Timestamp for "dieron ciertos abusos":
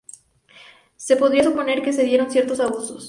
2.03-2.99